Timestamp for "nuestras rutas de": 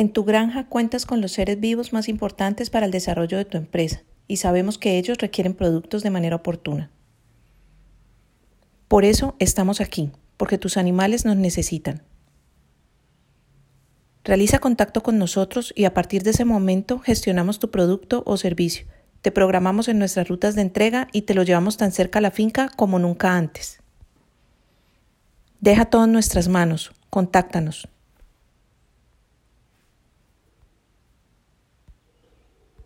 19.98-20.62